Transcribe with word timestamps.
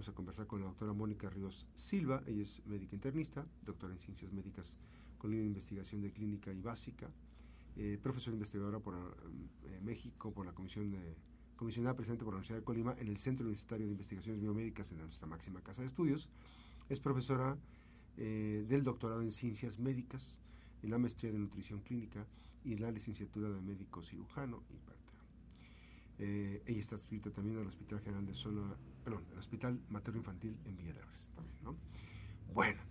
Vamos 0.00 0.08
a 0.08 0.14
conversar 0.14 0.46
con 0.46 0.60
la 0.60 0.66
doctora 0.66 0.94
Mónica 0.94 1.28
Ríos 1.28 1.66
Silva, 1.74 2.22
ella 2.26 2.40
es 2.40 2.64
médica 2.64 2.94
internista, 2.94 3.44
doctora 3.66 3.92
en 3.92 3.98
ciencias 3.98 4.32
médicas 4.32 4.74
con 5.18 5.30
línea 5.30 5.42
de 5.42 5.48
investigación 5.48 6.00
de 6.00 6.10
clínica 6.10 6.50
y 6.50 6.62
básica, 6.62 7.10
eh, 7.76 7.98
profesora 8.02 8.32
investigadora 8.32 8.78
por 8.78 8.94
eh, 8.94 9.78
México 9.82 10.32
por 10.32 10.46
la 10.46 10.54
Comisión 10.54 10.90
de 10.90 11.18
comisionada 11.54 11.96
presidente 11.96 12.24
por 12.24 12.32
la 12.32 12.38
Universidad 12.38 12.60
de 12.60 12.64
Colima 12.64 12.96
en 12.98 13.08
el 13.08 13.18
Centro 13.18 13.44
Universitario 13.44 13.84
de 13.84 13.92
Investigaciones 13.92 14.40
Biomédicas 14.40 14.90
en 14.90 15.00
nuestra 15.00 15.26
máxima 15.26 15.60
casa 15.60 15.82
de 15.82 15.88
estudios. 15.88 16.30
Es 16.88 16.98
profesora 16.98 17.58
eh, 18.16 18.64
del 18.66 18.82
doctorado 18.84 19.20
en 19.20 19.32
ciencias 19.32 19.78
médicas, 19.78 20.40
en 20.82 20.92
la 20.92 20.96
maestría 20.96 21.30
de 21.30 21.38
nutrición 21.38 21.80
clínica 21.80 22.26
y 22.64 22.76
la 22.76 22.90
licenciatura 22.90 23.50
de 23.50 23.60
médico 23.60 24.02
cirujano 24.02 24.62
y 24.70 24.78
eh, 26.22 26.62
ella 26.66 26.80
está 26.80 26.96
adscrita 26.96 27.30
también 27.30 27.56
al 27.56 27.66
Hospital 27.66 27.98
General 28.00 28.26
de 28.26 28.34
Zona, 28.34 28.76
perdón, 29.02 29.24
el 29.32 29.38
Hospital 29.38 29.80
Materno 29.88 30.18
Infantil 30.18 30.54
en 30.66 30.76
Villa 30.76 30.92
de 30.92 31.00
también, 31.34 31.56
¿no? 31.62 31.76
Bueno, 32.52 32.82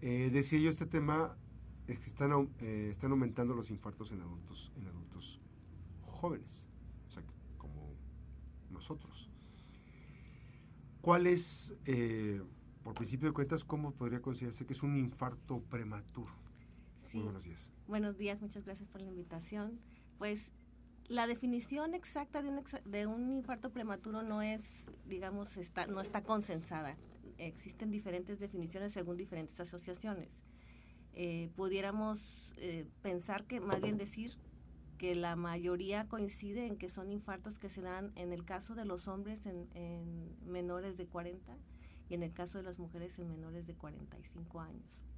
eh, 0.00 0.30
decía 0.32 0.60
yo 0.60 0.70
este 0.70 0.86
tema 0.86 1.36
es 1.88 1.98
que 1.98 2.06
están, 2.06 2.30
eh, 2.60 2.86
están 2.92 3.10
aumentando 3.10 3.52
los 3.52 3.68
infartos 3.70 4.12
en 4.12 4.20
adultos, 4.20 4.70
en 4.76 4.86
adultos 4.86 5.40
jóvenes, 6.02 6.68
o 7.08 7.10
sea, 7.10 7.24
como 7.58 7.96
nosotros. 8.70 9.28
¿Cuál 11.00 11.26
es, 11.26 11.74
por 12.84 12.94
principio 12.94 13.26
de 13.26 13.34
cuentas, 13.34 13.64
cómo 13.64 13.92
podría 13.92 14.22
considerarse 14.22 14.64
que 14.64 14.72
es 14.72 14.84
un 14.84 14.96
infarto 14.96 15.62
prematuro? 15.62 16.32
Sí. 17.10 17.20
buenos 17.20 17.42
días. 17.42 17.72
Buenos 17.88 18.18
días, 18.18 18.40
muchas 18.40 18.64
gracias 18.64 18.88
por 18.88 19.00
la 19.00 19.08
invitación. 19.08 19.80
Pues 20.16 20.52
la 21.08 21.26
definición 21.26 21.94
exacta 21.94 22.42
de 22.42 22.48
un, 22.48 22.64
de 22.84 23.06
un 23.06 23.32
infarto 23.32 23.70
prematuro 23.70 24.22
no 24.22 24.42
es, 24.42 24.62
digamos, 25.06 25.56
está, 25.56 25.86
no 25.86 26.00
está 26.00 26.22
consensada. 26.22 26.96
Existen 27.38 27.90
diferentes 27.90 28.38
definiciones 28.38 28.92
según 28.92 29.16
diferentes 29.16 29.58
asociaciones. 29.60 30.28
Eh, 31.14 31.50
pudiéramos 31.56 32.54
eh, 32.56 32.86
pensar 33.02 33.44
que, 33.44 33.60
más 33.60 33.80
bien 33.80 33.98
decir, 33.98 34.36
que 34.96 35.14
la 35.14 35.36
mayoría 35.36 36.06
coincide 36.08 36.66
en 36.66 36.76
que 36.76 36.88
son 36.88 37.10
infartos 37.10 37.58
que 37.58 37.68
se 37.68 37.82
dan 37.82 38.12
en 38.14 38.32
el 38.32 38.44
caso 38.44 38.74
de 38.74 38.84
los 38.84 39.08
hombres 39.08 39.44
en, 39.46 39.68
en 39.74 40.36
menores 40.46 40.96
de 40.96 41.06
40 41.06 41.56
y 42.08 42.14
en 42.14 42.22
el 42.22 42.32
caso 42.32 42.58
de 42.58 42.64
las 42.64 42.78
mujeres 42.78 43.18
en 43.18 43.28
menores 43.28 43.66
de 43.66 43.74
45 43.74 44.60
años. 44.60 45.11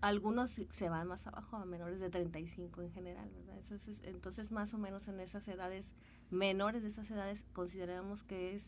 Algunos 0.00 0.50
se 0.50 0.88
van 0.88 1.08
más 1.08 1.26
abajo, 1.26 1.56
a 1.56 1.66
menores 1.66 2.00
de 2.00 2.08
35 2.08 2.82
en 2.82 2.90
general, 2.90 3.30
¿verdad? 3.34 3.58
Entonces, 4.02 4.50
más 4.50 4.72
o 4.72 4.78
menos 4.78 5.06
en 5.08 5.20
esas 5.20 5.46
edades, 5.46 5.90
menores 6.30 6.82
de 6.82 6.88
esas 6.88 7.10
edades, 7.10 7.44
consideramos 7.52 8.22
que 8.22 8.54
es 8.54 8.64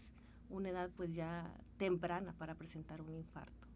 una 0.51 0.69
edad 0.69 0.91
pues 0.95 1.15
ya 1.15 1.51
temprana 1.79 2.35
para 2.35 2.55
presentar 2.55 3.01
un 3.01 3.15
infarto. 3.15 3.67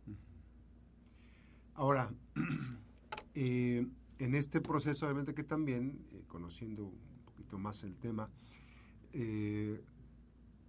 Ahora, 1.74 2.12
eh, 3.34 3.86
en 4.18 4.34
este 4.34 4.60
proceso, 4.60 5.06
obviamente 5.06 5.34
que 5.34 5.44
también, 5.44 6.06
eh, 6.12 6.24
conociendo 6.26 6.84
un 6.84 7.22
poquito 7.24 7.58
más 7.58 7.82
el 7.84 7.96
tema, 7.96 8.30
eh, 9.12 9.82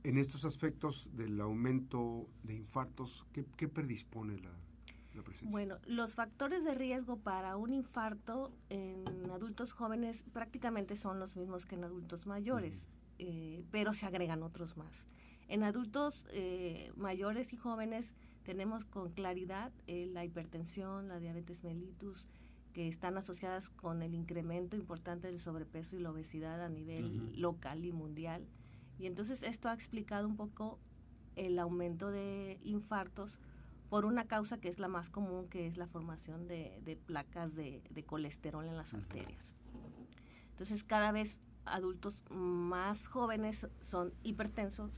en 0.03 0.17
estos 0.17 0.45
aspectos 0.45 1.09
del 1.17 1.39
aumento 1.41 2.29
de 2.43 2.55
infartos, 2.55 3.25
¿qué, 3.33 3.45
qué 3.57 3.67
predispone 3.67 4.37
la, 4.39 4.51
bueno, 5.43 5.77
los 5.85 6.15
factores 6.15 6.63
de 6.63 6.73
riesgo 6.73 7.17
para 7.17 7.57
un 7.57 7.73
infarto 7.73 8.51
en 8.69 9.29
adultos 9.31 9.73
jóvenes 9.73 10.23
prácticamente 10.33 10.95
son 10.95 11.19
los 11.19 11.35
mismos 11.35 11.65
que 11.65 11.75
en 11.75 11.83
adultos 11.83 12.25
mayores, 12.25 12.81
eh, 13.19 13.63
pero 13.71 13.93
se 13.93 14.05
agregan 14.05 14.43
otros 14.43 14.77
más. 14.77 15.05
En 15.47 15.63
adultos 15.63 16.23
eh, 16.31 16.91
mayores 16.95 17.53
y 17.53 17.57
jóvenes 17.57 18.13
tenemos 18.43 18.85
con 18.85 19.11
claridad 19.11 19.71
eh, 19.87 20.07
la 20.11 20.25
hipertensión, 20.25 21.07
la 21.07 21.19
diabetes 21.19 21.63
mellitus, 21.63 22.25
que 22.73 22.87
están 22.87 23.17
asociadas 23.17 23.69
con 23.69 24.01
el 24.01 24.13
incremento 24.13 24.75
importante 24.75 25.27
del 25.27 25.39
sobrepeso 25.39 25.95
y 25.95 25.99
la 25.99 26.11
obesidad 26.11 26.63
a 26.63 26.69
nivel 26.69 27.31
local 27.39 27.83
y 27.85 27.91
mundial. 27.91 28.45
Y 28.99 29.05
entonces 29.05 29.41
esto 29.43 29.69
ha 29.69 29.73
explicado 29.73 30.27
un 30.27 30.35
poco 30.35 30.79
el 31.35 31.59
aumento 31.59 32.11
de 32.11 32.59
infartos 32.63 33.39
por 33.89 34.05
una 34.05 34.25
causa 34.25 34.57
que 34.57 34.69
es 34.69 34.79
la 34.79 34.87
más 34.87 35.09
común, 35.09 35.47
que 35.47 35.67
es 35.67 35.77
la 35.77 35.87
formación 35.87 36.47
de, 36.47 36.99
placas 37.05 37.55
de, 37.55 37.81
colesterol 38.05 38.65
en 38.65 38.75
las 38.75 38.93
arterias. 38.93 39.53
Entonces, 40.51 40.83
cada 40.83 41.11
vez 41.11 41.39
adultos 41.65 42.17
más 42.29 43.07
jóvenes 43.07 43.67
son 43.81 44.13
hipertensos 44.23 44.91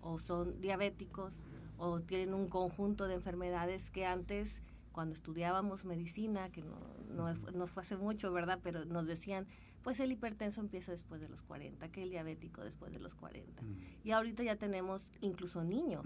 o 0.00 0.18
son 0.18 0.60
diabéticos 0.60 1.32
o 1.78 2.00
tienen 2.00 2.34
un 2.34 2.48
conjunto 2.48 3.06
de 3.06 3.14
enfermedades 3.14 3.90
que 3.90 4.06
antes, 4.06 4.62
cuando 4.92 5.14
estudiábamos 5.14 5.84
medicina, 5.84 6.50
que 6.50 6.62
no, 6.62 7.34
no, 7.34 7.66
fue 7.66 7.82
hace 7.82 7.96
mucho, 7.96 8.32
¿verdad? 8.32 8.60
Pero 8.62 8.84
nos 8.84 9.06
decían, 9.06 9.46
pues 9.82 10.00
el 10.00 10.12
hipertenso 10.12 10.60
empieza 10.60 10.92
después 10.92 11.20
de 11.20 11.28
los 11.28 11.42
40, 11.42 11.88
que 11.90 12.02
el 12.02 12.10
diabético 12.10 12.62
después 12.62 12.92
de 12.92 12.98
los 12.98 13.14
40. 13.14 13.62
Y 14.04 14.10
ahorita 14.12 14.42
ya 14.42 14.56
tenemos 14.56 15.08
incluso 15.20 15.64
niños 15.64 16.04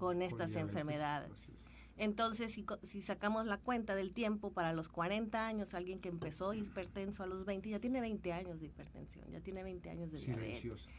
con 0.00 0.22
estas 0.22 0.56
enfermedades. 0.56 1.46
Entonces, 1.98 2.54
si, 2.54 2.64
si, 2.84 3.02
sacamos 3.02 3.44
la 3.44 3.58
cuenta 3.58 3.94
del 3.94 4.14
tiempo 4.14 4.50
para 4.52 4.72
los 4.72 4.88
40 4.88 5.46
años, 5.46 5.74
alguien 5.74 6.00
que 6.00 6.08
empezó 6.08 6.54
hipertenso 6.54 7.22
a 7.22 7.26
los 7.26 7.44
20, 7.44 7.68
ya 7.68 7.78
tiene 7.78 8.00
20 8.00 8.32
años 8.32 8.58
de 8.58 8.66
hipertensión, 8.66 9.30
ya 9.30 9.40
tiene 9.40 9.62
20 9.62 9.90
años 9.90 10.10
de 10.10 10.16
Silenciosa. 10.16 10.90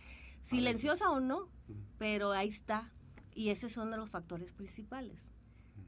Silenciosa 0.43 1.09
o 1.09 1.19
no, 1.19 1.49
pero 1.97 2.31
ahí 2.31 2.49
está. 2.49 2.93
Y 3.33 3.49
ese 3.49 3.67
son 3.67 3.89
de 3.89 3.97
los 3.97 4.11
factores 4.11 4.53
principales. 4.53 5.27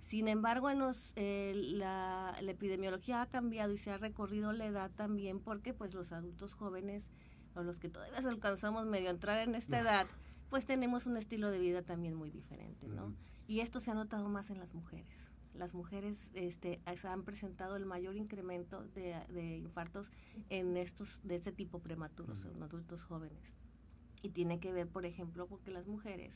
Sin 0.01 0.28
embargo, 0.28 0.72
en 0.72 0.81
eh, 1.16 1.53
la, 1.56 2.35
la, 2.41 2.51
epidemiología 2.51 3.22
ha 3.22 3.28
cambiado 3.28 3.72
y 3.72 3.78
se 3.78 3.91
ha 3.91 3.97
recorrido 3.97 4.51
la 4.51 4.66
edad 4.66 4.90
también 4.90 5.40
porque 5.40 5.75
pues 5.75 5.94
los 5.94 6.12
adultos 6.12 6.56
jóvenes 6.56 7.07
o 7.53 7.62
los 7.62 7.80
que 7.80 7.90
todavía 7.90 8.18
alcanzamos 8.18 8.88
medio 8.88 9.09
a 9.09 9.12
entrar 9.12 9.47
en 9.47 9.53
esta 9.53 9.80
edad, 9.80 10.07
pues 10.53 10.68
tenemos 10.68 11.08
un 11.08 11.18
estilo 11.18 11.50
de 11.50 11.58
vida 11.58 11.81
también 11.81 12.14
muy 12.14 12.30
diferente, 12.30 12.88
¿no? 12.88 13.12
Y 13.47 13.62
esto 13.62 13.80
se 13.80 13.90
ha 13.90 13.96
notado 13.96 14.30
más 14.30 14.52
en 14.52 14.59
las 14.59 14.75
mujeres. 14.75 15.34
Las 15.56 15.74
mujeres 15.74 16.30
este, 16.36 16.80
han 16.86 17.24
presentado 17.24 17.75
el 17.75 17.88
mayor 17.88 18.16
incremento 18.16 18.84
de, 18.94 19.58
infartos 19.58 20.12
en 20.52 20.78
estos 20.78 21.22
de 21.24 21.38
este 21.38 21.53
tipo 21.53 21.80
prematuros, 21.80 22.46
en 22.46 22.62
adultos 22.62 23.03
jóvenes. 23.03 23.42
Y 24.22 24.30
tiene 24.30 24.59
que 24.59 24.72
ver, 24.72 24.88
por 24.88 25.08
ejemplo, 25.08 25.47
porque 25.47 25.72
las 25.72 25.88
mujeres, 25.88 26.36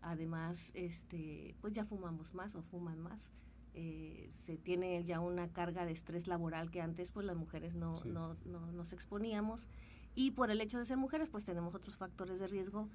además, 0.00 0.70
este, 0.74 1.56
pues 1.60 1.74
ya 1.74 1.84
fumamos 1.84 2.34
más 2.34 2.54
o 2.54 2.62
fuman 2.62 3.00
más. 3.00 3.32
Eh, 3.74 4.30
se 4.44 4.58
tiene 4.58 5.02
ya 5.02 5.18
una 5.18 5.48
carga 5.48 5.84
de 5.84 5.90
estrés 5.90 6.28
laboral 6.28 6.70
que 6.70 6.82
antes 6.82 7.10
pues 7.10 7.26
las 7.26 7.36
mujeres 7.36 7.74
no, 7.74 7.94
no, 8.04 8.36
no 8.44 8.70
nos 8.70 8.92
exponíamos 8.92 9.66
y 10.14 10.30
por 10.30 10.50
el 10.52 10.62
hecho 10.62 10.78
de 10.78 10.86
ser 10.86 10.96
mujeres 10.96 11.28
pues 11.28 11.44
tenemos 11.44 11.74
otros 11.74 11.96
factores 11.96 12.40
de 12.40 12.46
riesgo 12.46 12.88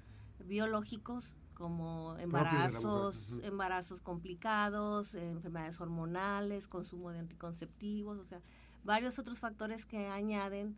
biológicos 0.46 1.36
como 1.54 2.16
embarazos, 2.18 3.16
embarazos 3.42 4.00
complicados, 4.00 5.14
enfermedades 5.14 5.80
hormonales, 5.80 6.66
consumo 6.66 7.10
de 7.10 7.20
anticonceptivos, 7.20 8.18
o 8.18 8.24
sea, 8.24 8.40
varios 8.84 9.18
otros 9.18 9.38
factores 9.38 9.86
que 9.86 10.08
añaden 10.08 10.76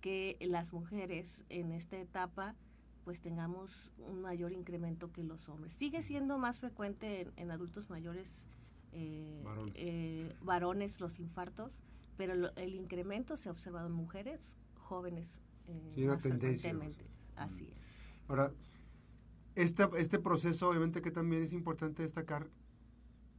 que 0.00 0.36
las 0.40 0.72
mujeres 0.72 1.42
en 1.48 1.72
esta 1.72 1.96
etapa 1.96 2.54
pues 3.04 3.20
tengamos 3.20 3.92
un 3.98 4.20
mayor 4.20 4.50
incremento 4.50 5.12
que 5.12 5.22
los 5.22 5.48
hombres. 5.48 5.72
Sigue 5.74 6.02
siendo 6.02 6.38
más 6.38 6.58
frecuente 6.58 7.30
en, 7.36 7.52
adultos 7.52 7.88
mayores, 7.88 8.26
eh, 8.92 9.44
eh, 9.74 10.34
varones. 10.42 10.98
los 10.98 11.20
infartos, 11.20 11.80
pero 12.16 12.52
el 12.56 12.74
incremento 12.74 13.36
se 13.36 13.48
ha 13.48 13.52
observado 13.52 13.86
en 13.86 13.92
mujeres 13.92 14.40
jóvenes. 14.74 15.40
Eh, 15.68 15.92
sí, 15.94 16.04
una 16.04 16.18
tendencia. 16.18 16.74
Así 17.36 17.68
es. 17.68 17.78
Ahora, 18.28 18.50
este, 19.56 19.88
este 19.98 20.18
proceso, 20.18 20.68
obviamente 20.68 21.02
que 21.02 21.10
también 21.10 21.42
es 21.42 21.52
importante 21.52 22.02
destacar 22.02 22.48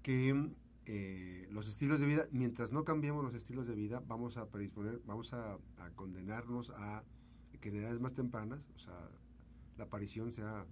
que 0.02 0.52
eh, 0.88 1.48
los 1.52 1.68
estilos 1.68 2.00
de 2.00 2.08
vida, 2.08 2.28
mientras 2.32 2.72
no 2.72 2.84
cambiemos 2.84 3.24
los 3.24 3.34
estilos 3.34 3.68
de 3.68 3.76
vida, 3.76 4.02
vamos 4.08 4.38
a 4.38 4.50
predisponer, 4.50 5.00
vamos 5.06 5.34
a, 5.34 5.58
condenarnos 5.96 6.72
a 6.72 7.04
que 7.62 7.70
en 7.70 7.78
edades 7.78 8.00
más 8.00 8.14
tempranas, 8.14 8.60
o 8.76 8.80
sea, 8.80 9.10
la 9.78 9.86
aparición 9.86 10.32
sea 10.32 10.66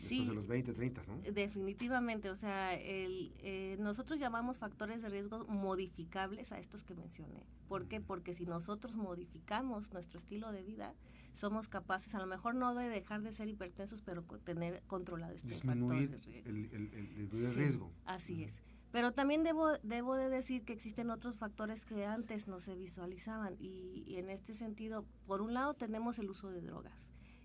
después 0.00 0.28
de 0.28 0.34
los 0.34 0.46
20, 0.46 0.72
30, 0.72 1.02
¿no? 1.06 1.18
Definitivamente, 1.32 2.30
o 2.30 2.36
sea, 2.36 2.74
el, 2.74 3.32
eh, 3.38 3.76
nosotros 3.80 4.18
llamamos 4.18 4.58
factores 4.58 5.02
de 5.02 5.08
riesgo 5.08 5.46
modificables 5.46 6.52
a 6.52 6.58
estos 6.58 6.84
que 6.84 6.94
mencioné. 6.94 7.46
¿Por 7.68 7.86
qué? 7.86 8.00
Porque 8.00 8.34
si 8.34 8.46
nosotros 8.46 8.96
modificamos 8.96 9.92
nuestro 9.92 10.18
estilo 10.18 10.52
de 10.52 10.62
vida, 10.62 10.94
somos 11.34 11.68
capaces, 11.68 12.14
a 12.14 12.18
lo 12.18 12.26
mejor 12.26 12.54
no 12.54 12.74
de 12.74 12.88
dejar 12.88 13.22
de 13.22 13.32
ser 13.32 13.48
hipertensos, 13.48 14.02
pero 14.02 14.22
tener 14.44 14.82
controlado 14.86 15.32
este 15.32 15.48
Disminuir 15.48 16.10
factor 16.10 16.34
de 16.34 16.50
riesgo. 16.50 16.76
El, 16.76 17.30
el, 17.32 17.54
riesgo. 17.54 17.92
Así 18.04 18.44
es. 18.44 18.54
Pero 18.92 19.12
también 19.12 19.42
debo, 19.42 19.72
debo 19.82 20.16
de 20.16 20.28
decir 20.28 20.64
que 20.64 20.74
existen 20.74 21.10
otros 21.10 21.36
factores 21.36 21.86
que 21.86 22.04
antes 22.04 22.46
no 22.46 22.60
se 22.60 22.76
visualizaban 22.76 23.56
y, 23.58 24.16
en 24.18 24.28
este 24.28 24.54
sentido, 24.54 25.06
por 25.26 25.40
un 25.40 25.54
lado 25.54 25.72
tenemos 25.72 26.18
el 26.18 26.28
uso 26.28 26.50
de 26.50 26.60
drogas. 26.60 26.92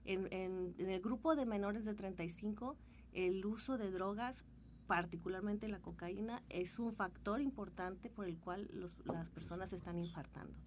En, 0.07 0.31
en, 0.31 0.89
el 0.89 1.01
grupo 1.01 1.36
de 1.36 1.45
menores 1.45 1.83
de 1.83 1.94
35, 1.94 2.77
el 3.12 3.45
uso 3.45 3.77
de 3.77 3.92
drogas, 3.92 4.45
particularmente 4.88 5.68
la 5.68 5.80
cocaína, 5.80 6.42
es 6.50 6.80
un 6.80 6.94
factor 6.94 7.42
importante 7.42 8.09
por 8.09 8.25
el 8.25 8.38
cual 8.38 8.69
las 9.06 9.30
personas 9.30 9.74
están 9.74 9.98
infartando. 9.98 10.57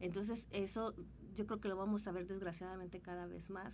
Entonces, 0.00 0.48
eso 0.50 0.92
yo 1.36 1.46
creo 1.46 1.60
que 1.60 1.68
lo 1.68 1.76
vamos 1.76 2.06
a 2.08 2.12
ver 2.12 2.26
desgraciadamente 2.26 3.00
cada 3.00 3.26
vez 3.26 3.48
más. 3.48 3.72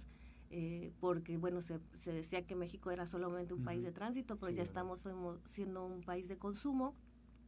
Eh, 0.50 0.92
porque 1.00 1.38
bueno, 1.38 1.60
se, 1.60 1.80
decía 2.04 2.46
que 2.46 2.54
México 2.54 2.90
era 2.92 3.06
solamente 3.06 3.54
un 3.54 3.64
país 3.64 3.82
de 3.82 3.90
tránsito, 3.90 4.36
pero 4.36 4.52
ya 4.52 4.62
estamos 4.62 5.02
siendo 5.46 5.84
un 5.84 6.02
país 6.02 6.28
de 6.28 6.38
consumo, 6.38 6.94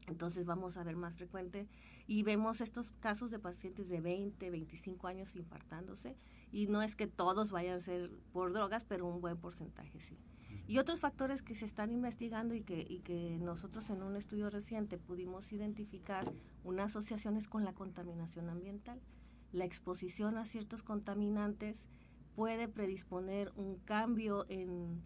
entonces 0.08 0.46
vamos 0.46 0.76
a 0.76 0.82
ver 0.82 0.96
más 0.96 1.14
frecuente 1.14 1.68
y 2.08 2.24
vemos 2.24 2.60
estos 2.60 2.90
casos 2.98 3.30
de 3.30 3.38
pacientes 3.38 3.88
de 3.88 4.00
20, 4.00 4.50
25 4.50 5.06
años 5.06 5.36
infartándose 5.36 6.16
y 6.50 6.66
no 6.66 6.82
es 6.82 6.96
que 6.96 7.06
todos 7.06 7.50
vayan 7.50 7.78
a 7.78 7.80
ser 7.80 8.10
por 8.32 8.52
drogas, 8.52 8.84
pero 8.84 9.06
un 9.06 9.20
buen 9.20 9.36
porcentaje 9.36 10.00
sí. 10.00 10.18
Y 10.66 10.78
otros 10.78 11.00
factores 11.00 11.40
que 11.42 11.54
se 11.54 11.64
están 11.64 11.90
investigando 11.90 12.54
y 12.54 12.62
que, 12.62 12.84
y 12.86 13.00
que 13.00 13.38
nosotros 13.40 13.88
en 13.88 14.02
un 14.02 14.16
estudio 14.16 14.50
reciente 14.50 14.98
pudimos 14.98 15.50
identificar 15.52 16.30
unas 16.62 16.94
asociaciones 16.94 17.48
con 17.48 17.64
la 17.64 17.72
contaminación 17.72 18.50
ambiental. 18.50 19.00
La 19.50 19.64
exposición 19.64 20.36
a 20.36 20.44
ciertos 20.44 20.82
contaminantes 20.82 21.86
puede 22.34 22.68
predisponer 22.68 23.50
un 23.56 23.76
cambio 23.78 24.44
en, 24.50 25.02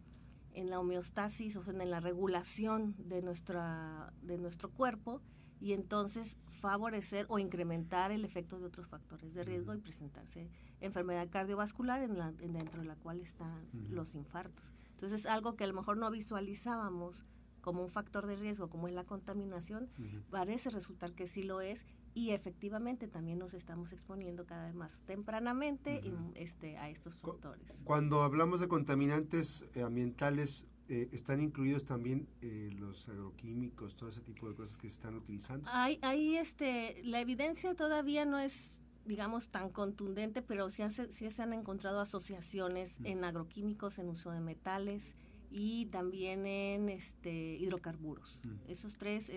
en 0.55 0.69
la 0.69 0.81
homeostasis, 0.81 1.57
o 1.57 1.63
sea, 1.63 1.73
en 1.75 1.91
la 1.91 2.01
regulación 2.01 2.95
de, 2.99 3.23
nuestra, 3.23 4.13
de 4.23 4.39
nuestro 4.39 4.71
cuerpo 4.71 5.23
y 5.63 5.75
entonces 5.75 6.37
favorecer 6.61 7.25
o 7.29 7.39
incrementar 7.39 8.11
el 8.11 8.25
efecto 8.25 8.59
de 8.59 8.67
otros 8.67 8.89
factores 8.89 9.33
de 9.33 9.45
riesgo 9.45 9.75
y 9.75 9.79
presentarse 9.79 10.51
enfermedad 10.81 11.29
cardiovascular 11.31 12.03
en 12.03 12.19
la, 12.19 12.33
dentro 12.33 12.81
de 12.81 12.89
la 12.89 12.97
cual 12.97 13.21
están 13.21 13.69
los 13.91 14.17
infartos. 14.17 14.73
Entonces, 14.95 15.25
algo 15.25 15.55
que 15.55 15.63
a 15.63 15.69
lo 15.69 15.75
mejor 15.75 15.97
no 15.97 16.11
visualizábamos 16.11 17.27
como 17.61 17.83
un 17.83 17.91
factor 17.91 18.27
de 18.27 18.35
riesgo, 18.35 18.69
como 18.69 18.89
es 18.89 18.95
la 18.95 19.05
contaminación, 19.05 19.89
parece 20.31 20.69
resultar 20.71 21.13
que 21.13 21.29
sí 21.29 21.45
lo 21.45 21.61
es 21.61 21.87
y 22.13 22.31
efectivamente 22.31 23.07
también 23.07 23.39
nos 23.39 23.55
estamos 23.55 23.93
exponiendo 23.93 24.45
cada 24.45 24.67
vez 24.67 24.75
más 24.75 24.99
tempranamente 25.07 26.03
este, 26.35 26.77
a 26.77 26.91
estos 26.91 27.17
factores. 27.17 27.73
Cuando 27.85 28.23
hablamos 28.23 28.61
de 28.61 28.67
contaminantes 28.67 29.65
eh, 29.75 29.83
ambientales, 29.83 30.67
eh, 30.93 31.09
están 31.13 31.41
incluidos 31.41 31.87
también 31.87 32.29
eh, 32.43 32.69
los 32.79 33.09
agroquímicos, 33.09 33.97
todo 33.97 34.11
ese 34.11 34.21
tipo 34.21 34.47
de 34.47 34.55
cosas 34.55 34.77
que 34.77 34.89
se 34.91 34.97
están 34.97 35.15
utilizando. 35.15 35.67
Hay, 35.73 35.99
hay 36.03 36.37
este, 36.37 37.01
la 37.03 37.19
evidencia 37.19 37.75
todavía 37.75 38.27
no 38.27 38.39
es 38.39 38.69
digamos, 39.07 39.49
tan 39.49 39.71
contundente, 39.71 40.43
pero 40.43 40.71
sí, 40.71 40.83
sí 41.11 41.31
se 41.31 41.43
han 41.43 41.55
encontrado 41.55 41.99
asociaciones 41.99 42.95
en 43.03 43.25
agroquímicos, 43.25 43.99
en 43.99 44.11
uso 44.11 44.31
de 44.31 44.41
metales 44.41 45.03
y 45.51 45.87
también 45.87 46.47
en 46.47 46.89
este 46.89 47.57
hidrocarburos. 47.57 48.39
Esos 48.69 48.97
tres 48.99 49.33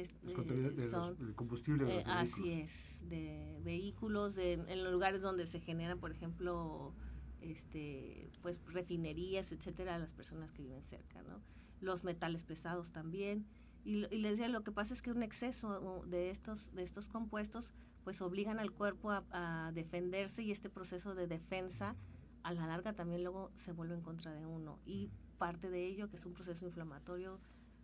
son 0.91 1.17
el 1.21 1.35
combustible. 1.35 1.85
De 1.85 1.99
eh, 1.99 2.03
así 2.05 2.51
es, 2.51 2.99
de 3.09 3.59
vehículos, 3.63 4.35
de, 4.35 4.53
en 4.53 4.83
los 4.83 4.91
lugares 4.91 5.21
donde 5.21 5.47
se 5.47 5.61
generan, 5.61 5.99
por 5.99 6.11
ejemplo, 6.11 6.93
este, 7.41 8.31
pues 8.41 8.57
refinerías, 8.67 9.51
etcétera, 9.51 9.99
las 9.99 10.13
personas 10.13 10.51
que 10.51 10.63
viven 10.63 10.83
cerca, 10.83 11.21
¿no? 11.23 11.41
Los 11.81 12.03
metales 12.03 12.43
pesados 12.43 12.91
también. 12.91 13.45
Y, 13.83 14.05
y 14.13 14.19
les 14.19 14.31
decía, 14.31 14.49
lo 14.49 14.63
que 14.63 14.71
pasa 14.71 14.93
es 14.93 15.01
que 15.01 15.11
un 15.11 15.23
exceso 15.23 16.03
de 16.07 16.29
estos, 16.29 16.73
de 16.73 16.83
estos 16.83 17.07
compuestos 17.07 17.73
pues 18.05 18.21
obligan 18.21 18.59
al 18.59 18.71
cuerpo 18.71 19.11
a, 19.11 19.71
defenderse 19.73 20.43
y 20.43 20.51
este 20.51 20.69
proceso 20.69 21.15
de 21.15 21.27
defensa 21.27 21.95
a 22.43 22.53
la 22.53 22.67
larga 22.67 22.93
también 22.93 23.23
luego 23.23 23.51
se 23.57 23.71
vuelve 23.71 23.95
en 23.95 24.01
contra 24.01 24.31
de 24.31 24.45
uno 24.45 24.79
y 24.85 25.09
parte 25.39 25.71
de 25.71 25.87
ello 25.87 26.07
que 26.07 26.17
es 26.17 26.25
un 26.25 26.33
proceso 26.33 26.65
inflamatorio 26.65 27.39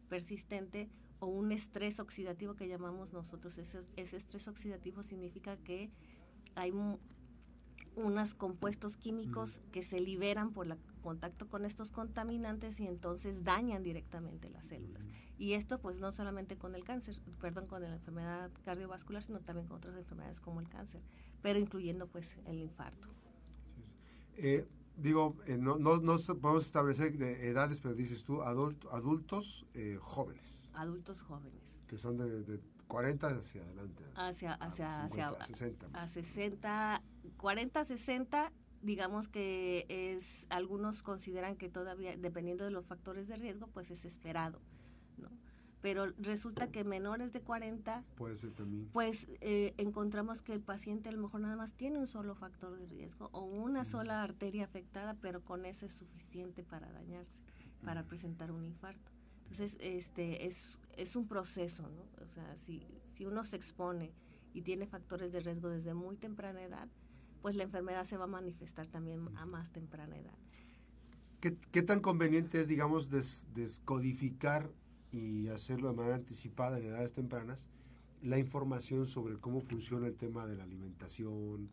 persistente 0.09 0.89
o 1.19 1.25
un 1.25 1.51
estrés 1.51 1.99
oxidativo 1.99 2.53
que 2.53 2.67
llamamos 2.67 3.11
nosotros 3.11 3.57
ese, 3.57 3.81
ese 3.95 4.17
estrés 4.17 4.47
oxidativo 4.47 5.01
significa 5.01 5.57
que 5.57 5.89
hay 6.53 6.71
unos 7.95 8.33
compuestos 8.33 8.95
químicos 8.97 9.59
que 9.71 9.83
se 9.83 9.99
liberan 9.99 10.51
por 10.51 10.67
el 10.67 10.77
contacto 11.01 11.47
con 11.47 11.65
estos 11.65 11.91
contaminantes 11.91 12.79
y 12.79 12.87
entonces 12.87 13.43
dañan 13.43 13.83
directamente 13.83 14.49
las 14.49 14.65
células. 14.67 15.03
Y 15.37 15.53
esto 15.53 15.79
pues 15.79 15.97
no 15.97 16.11
solamente 16.11 16.57
con 16.57 16.75
el 16.75 16.83
cáncer, 16.83 17.19
perdón, 17.39 17.67
con 17.67 17.81
la 17.81 17.93
enfermedad 17.93 18.51
cardiovascular, 18.63 19.23
sino 19.23 19.39
también 19.39 19.67
con 19.67 19.77
otras 19.77 19.97
enfermedades 19.97 20.39
como 20.39 20.59
el 20.59 20.69
cáncer, 20.69 21.01
pero 21.41 21.59
incluyendo 21.59 22.07
pues 22.07 22.37
el 22.45 22.59
infarto. 22.59 23.07
Eh, 24.37 24.67
digo, 24.97 25.35
eh, 25.47 25.57
no, 25.57 25.77
no, 25.77 25.97
no, 25.97 26.17
podemos 26.17 26.65
establecer 26.65 27.17
de 27.17 27.49
edades, 27.49 27.79
pero 27.79 27.95
dices 27.95 28.23
tú 28.23 28.41
adultos 28.41 29.65
eh, 29.73 29.97
jóvenes. 29.99 30.69
Adultos 30.73 31.21
jóvenes. 31.21 31.61
Que 31.87 31.97
son 31.97 32.17
de, 32.17 32.59
40 32.87 33.27
hacia 33.27 33.63
adelante. 33.63 34.03
Hacia, 34.15 34.53
hacia, 34.53 35.03
hacia 35.03 35.45
60. 35.45 35.87
A 35.93 36.07
60, 36.07 37.01
40, 37.41 37.83
60, 37.83 38.51
digamos 38.81 39.27
que 39.27 39.85
es, 39.89 40.45
algunos 40.49 41.03
consideran 41.03 41.57
que 41.57 41.69
todavía, 41.69 42.15
dependiendo 42.17 42.63
de 42.63 42.71
los 42.71 42.85
factores 42.85 43.27
de 43.27 43.35
riesgo, 43.35 43.67
pues 43.67 43.91
es 43.91 44.05
esperado 44.05 44.61
pero 45.81 46.07
resulta 46.19 46.71
que 46.71 46.83
menores 46.83 47.33
de 47.33 47.41
40, 47.41 48.03
Puede 48.15 48.35
ser 48.35 48.51
también. 48.51 48.87
pues 48.93 49.27
eh, 49.41 49.73
encontramos 49.77 50.41
que 50.41 50.53
el 50.53 50.61
paciente 50.61 51.09
a 51.09 51.11
lo 51.11 51.21
mejor 51.21 51.41
nada 51.41 51.55
más 51.55 51.73
tiene 51.73 51.97
un 51.97 52.07
solo 52.07 52.35
factor 52.35 52.77
de 52.77 52.85
riesgo 52.85 53.29
o 53.31 53.41
una 53.41 53.83
sola 53.83 54.23
arteria 54.23 54.63
afectada, 54.63 55.15
pero 55.15 55.43
con 55.43 55.65
eso 55.65 55.85
es 55.85 55.93
suficiente 55.93 56.63
para 56.63 56.91
dañarse, 56.91 57.33
para 57.83 58.03
presentar 58.03 58.51
un 58.51 58.63
infarto. 58.63 59.11
Entonces, 59.43 59.75
este 59.79 60.45
es, 60.45 60.77
es 60.95 61.15
un 61.15 61.27
proceso, 61.27 61.89
¿no? 61.89 62.23
O 62.23 62.27
sea, 62.27 62.55
si, 62.57 62.87
si 63.15 63.25
uno 63.25 63.43
se 63.43 63.55
expone 63.55 64.13
y 64.53 64.61
tiene 64.61 64.85
factores 64.85 65.31
de 65.31 65.39
riesgo 65.39 65.69
desde 65.69 65.93
muy 65.93 66.15
temprana 66.15 66.61
edad, 66.61 66.87
pues 67.41 67.55
la 67.55 67.63
enfermedad 67.63 68.05
se 68.05 68.17
va 68.17 68.25
a 68.25 68.27
manifestar 68.27 68.87
también 68.87 69.29
a 69.35 69.45
más 69.45 69.71
temprana 69.71 70.17
edad. 70.17 70.37
¿Qué, 71.39 71.57
qué 71.71 71.81
tan 71.81 72.01
conveniente 72.01 72.61
es, 72.61 72.67
digamos, 72.67 73.09
descodificar 73.09 74.69
y 75.11 75.47
hacerlo 75.49 75.89
de 75.89 75.95
manera 75.95 76.15
anticipada 76.15 76.79
en 76.79 76.85
edades 76.85 77.13
tempranas, 77.13 77.67
la 78.21 78.37
información 78.37 79.07
sobre 79.07 79.37
cómo 79.37 79.61
funciona 79.61 80.07
el 80.07 80.15
tema 80.15 80.45
de 80.45 80.55
la 80.55 80.63
alimentación, 80.63 81.69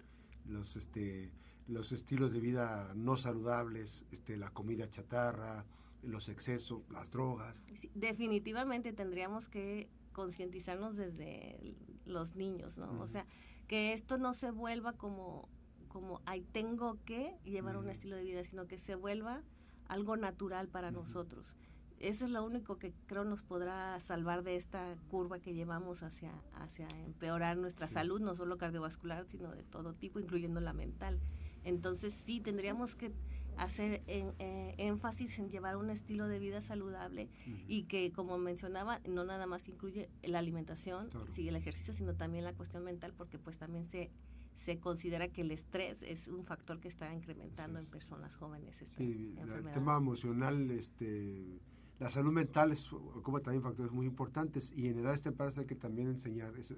los, 0.46 0.76
este, 0.76 1.30
los 1.66 1.92
estilos 1.92 2.32
de 2.32 2.40
vida 2.40 2.92
no 2.94 3.16
saludables, 3.16 4.04
este, 4.10 4.36
la 4.36 4.50
comida 4.50 4.90
chatarra, 4.90 5.64
los 6.02 6.28
excesos, 6.28 6.82
las 6.90 7.10
drogas. 7.10 7.64
definitivamente 7.94 8.92
tendríamos 8.92 9.48
que 9.48 9.88
concientizarnos 10.12 10.96
desde 10.96 11.76
los 12.06 12.34
niños, 12.34 12.76
¿no? 12.76 13.00
O 13.00 13.08
sea, 13.08 13.26
que 13.66 13.92
esto 13.92 14.16
no 14.16 14.32
se 14.34 14.50
vuelva 14.50 14.94
como, 14.94 15.48
como, 15.88 16.20
ay, 16.26 16.42
tengo 16.52 16.98
que 17.04 17.36
llevar 17.44 17.76
un 17.76 17.88
estilo 17.88 18.16
de 18.16 18.24
vida, 18.24 18.44
sino 18.44 18.66
que 18.66 18.78
se 18.78 18.94
vuelva 18.94 19.42
algo 19.88 20.16
natural 20.16 20.68
para 20.68 20.90
nosotros 20.90 21.56
eso 22.00 22.26
es 22.26 22.30
lo 22.30 22.44
único 22.44 22.78
que 22.78 22.92
creo 23.06 23.24
nos 23.24 23.42
podrá 23.42 23.98
salvar 24.00 24.42
de 24.42 24.56
esta 24.56 24.96
curva 25.08 25.40
que 25.40 25.54
llevamos 25.54 26.02
hacia, 26.02 26.32
hacia 26.54 26.88
empeorar 27.04 27.56
nuestra 27.56 27.88
salud, 27.88 28.20
no 28.20 28.34
solo 28.34 28.56
cardiovascular, 28.58 29.26
sino 29.26 29.50
de 29.50 29.64
todo 29.64 29.94
tipo, 29.94 30.20
incluyendo 30.20 30.60
la 30.60 30.72
mental. 30.72 31.20
Entonces 31.64 32.14
sí, 32.24 32.40
tendríamos 32.40 32.94
que 32.94 33.12
hacer 33.56 34.02
eh, 34.06 34.74
énfasis 34.78 35.38
en 35.40 35.50
llevar 35.50 35.76
un 35.76 35.90
estilo 35.90 36.28
de 36.28 36.38
vida 36.38 36.62
saludable 36.62 37.28
y 37.66 37.84
que, 37.84 38.12
como 38.12 38.38
mencionaba, 38.38 39.00
no 39.08 39.24
nada 39.24 39.46
más 39.46 39.68
incluye 39.68 40.08
la 40.22 40.38
alimentación, 40.38 41.10
sigue 41.30 41.48
el 41.48 41.56
ejercicio, 41.56 41.92
sino 41.92 42.14
también 42.14 42.44
la 42.44 42.52
cuestión 42.52 42.84
mental, 42.84 43.12
porque 43.16 43.38
pues 43.38 43.58
también 43.58 43.88
se 43.88 44.12
se 44.58 44.78
considera 44.78 45.28
que 45.28 45.40
el 45.40 45.50
estrés 45.50 46.02
es 46.02 46.28
un 46.28 46.44
factor 46.44 46.80
que 46.80 46.88
está 46.88 47.12
incrementando 47.14 47.78
en 47.78 47.86
personas 47.86 48.36
jóvenes. 48.36 48.76
sí, 48.96 49.34
el 49.38 49.70
tema 49.70 49.96
emocional, 49.96 50.70
este 50.70 51.60
la 51.98 52.08
salud 52.08 52.32
mental 52.32 52.70
es, 52.70 52.88
como 53.22 53.40
también 53.40 53.62
factores 53.62 53.90
muy 53.90 54.06
importantes 54.06 54.72
y 54.72 54.86
en 54.86 55.00
edades 55.00 55.22
tempranas 55.22 55.58
hay 55.58 55.66
que 55.66 55.74
también 55.74 56.06
enseñar, 56.06 56.52
es, 56.56 56.72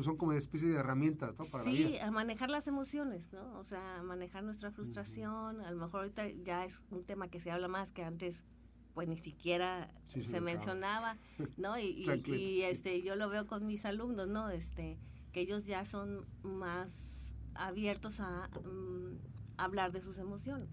son 0.00 0.16
como 0.16 0.30
una 0.30 0.38
especie 0.38 0.68
de 0.68 0.76
herramientas 0.76 1.38
¿no? 1.38 1.44
para 1.44 1.64
sí, 1.64 1.98
a 1.98 2.10
manejar 2.10 2.48
las 2.48 2.66
emociones, 2.66 3.30
¿no? 3.34 3.58
O 3.58 3.64
sea, 3.64 4.02
manejar 4.02 4.44
nuestra 4.44 4.70
frustración, 4.70 5.60
a 5.60 5.70
lo 5.70 5.76
mejor 5.76 6.00
ahorita 6.00 6.30
ya 6.42 6.64
es 6.64 6.80
un 6.90 7.02
tema 7.02 7.28
que 7.28 7.38
se 7.38 7.50
habla 7.50 7.68
más 7.68 7.92
que 7.92 8.02
antes 8.02 8.42
pues 8.94 9.08
ni 9.08 9.18
siquiera 9.18 9.92
se 10.06 10.40
mencionaba, 10.40 11.18
¿no? 11.58 11.78
Y, 11.78 12.06
y, 12.24 12.62
este 12.62 13.02
yo 13.02 13.14
lo 13.14 13.28
veo 13.28 13.46
con 13.46 13.66
mis 13.66 13.84
alumnos, 13.84 14.26
¿no? 14.26 14.48
Este 14.48 14.98
que 15.32 15.42
ellos 15.42 15.66
ya 15.66 15.84
son 15.84 16.24
más 16.42 17.05
abiertos 17.58 18.20
a 18.20 18.48
mm, 18.48 19.18
hablar 19.56 19.92
de 19.92 20.00
sus 20.00 20.18
emociones 20.18 20.68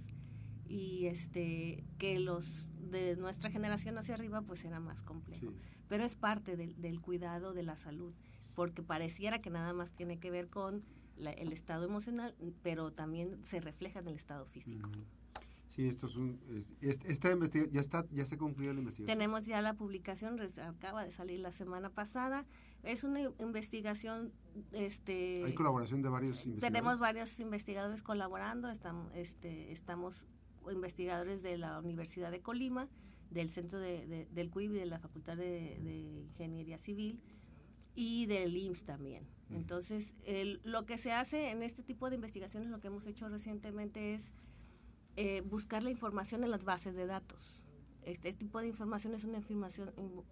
y 0.67 1.05
este 1.07 1.83
que 1.97 2.19
los 2.19 2.45
de 2.89 3.15
nuestra 3.15 3.49
generación 3.49 3.97
hacia 3.97 4.15
arriba 4.15 4.41
pues 4.41 4.63
era 4.63 4.79
más 4.79 5.01
complejo. 5.01 5.53
Pero 5.87 6.03
es 6.03 6.15
parte 6.15 6.55
del, 6.57 7.01
cuidado 7.01 7.53
de 7.53 7.63
la 7.63 7.75
salud, 7.77 8.13
porque 8.55 8.81
pareciera 8.81 9.41
que 9.41 9.49
nada 9.49 9.73
más 9.73 9.91
tiene 9.91 10.19
que 10.19 10.31
ver 10.31 10.49
con 10.49 10.83
el 11.17 11.51
estado 11.51 11.85
emocional, 11.85 12.35
pero 12.63 12.91
también 12.91 13.43
se 13.45 13.59
refleja 13.59 13.99
en 13.99 14.07
el 14.07 14.15
estado 14.15 14.45
físico. 14.45 14.89
Sí, 15.75 15.87
esto 15.87 16.05
es 16.05 16.15
un, 16.17 16.39
esta 16.81 17.35
ya 17.71 17.81
está, 17.81 18.05
ya 18.11 18.25
se 18.25 18.37
concluyó 18.37 18.73
la 18.73 18.79
investigación. 18.79 19.17
Tenemos 19.17 19.47
ya 19.47 19.59
la 19.59 19.73
publicación, 19.73 20.39
acaba 20.61 21.03
de 21.03 21.09
salir 21.09 21.39
la 21.39 21.51
semana 21.51 21.89
pasada. 21.89 22.45
Es 22.83 23.03
una 23.03 23.21
investigación, 23.39 24.31
este. 24.71 25.43
Hay 25.43 25.55
colaboración 25.55 26.03
de 26.03 26.09
varios 26.09 26.45
investigadores. 26.45 26.71
Tenemos 26.71 26.99
varios 26.99 27.39
investigadores 27.39 28.03
colaborando. 28.03 28.69
Estamos, 28.69 29.11
este, 29.15 29.71
estamos 29.71 30.27
investigadores 30.71 31.41
de 31.41 31.57
la 31.57 31.79
Universidad 31.79 32.29
de 32.29 32.41
Colima, 32.41 32.87
del 33.31 33.49
Centro 33.49 33.79
de, 33.79 34.27
del 34.29 34.51
CUIB 34.51 34.73
y 34.73 34.77
de 34.77 34.85
la 34.85 34.99
Facultad 34.99 35.37
de, 35.37 36.27
Ingeniería 36.29 36.77
Civil 36.77 37.19
y 37.95 38.27
del 38.27 38.55
IMSS 38.55 38.85
también. 38.85 39.27
Entonces, 39.49 40.13
lo 40.63 40.85
que 40.85 40.99
se 40.99 41.13
hace 41.13 41.49
en 41.49 41.63
este 41.63 41.81
tipo 41.81 42.11
de 42.11 42.15
investigaciones, 42.15 42.69
lo 42.69 42.79
que 42.79 42.87
hemos 42.87 43.07
hecho 43.07 43.27
recientemente 43.27 44.13
es 44.13 44.31
eh, 45.15 45.41
buscar 45.41 45.83
la 45.83 45.89
información 45.89 46.43
en 46.43 46.51
las 46.51 46.63
bases 46.63 46.95
de 46.95 47.05
datos. 47.05 47.63
Este, 48.03 48.33
tipo 48.33 48.59
de 48.59 48.67
información 48.67 49.13
es 49.13 49.23
una 49.23 49.37
información, 49.37 49.91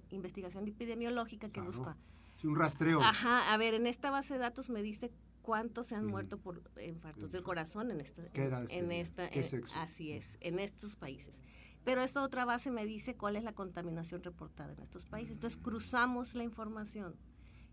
investigación 0.09 0.67
epidemiológica 0.67 1.49
que 1.49 1.61
busca. 1.61 1.95
Sí, 2.35 2.47
un 2.47 2.57
rastreo. 2.57 3.01
Ajá, 3.01 3.53
a 3.53 3.57
ver, 3.57 3.73
en 3.75 3.87
esta 3.87 4.09
base 4.09 4.33
de 4.33 4.39
datos 4.39 4.69
me 4.69 4.81
dice 4.81 5.11
cuántos 5.41 5.87
se 5.87 5.95
han 5.95 6.05
muerto 6.05 6.37
por 6.37 6.61
infartos 6.81 7.31
del 7.31 7.43
corazón 7.43 7.91
en, 7.91 8.01
este, 8.01 8.29
en, 8.33 8.91
esta, 8.91 9.29
así 9.75 10.11
es, 10.11 10.25
en 10.39 10.59
estos 10.59 10.95
países. 10.95 11.39
Pero 11.83 12.03
esta 12.03 12.21
otra 12.21 12.45
base 12.45 12.69
me 12.69 12.85
dice 12.85 13.15
cuál 13.15 13.35
es 13.35 13.43
la 13.43 13.53
contaminación 13.53 14.21
reportada 14.23 14.73
en 14.73 14.81
estos 14.81 15.05
países. 15.05 15.35
Entonces 15.35 15.59
cruzamos 15.61 16.35
la 16.35 16.43
información 16.43 17.15